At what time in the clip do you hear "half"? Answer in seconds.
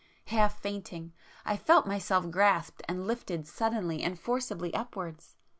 0.25-0.59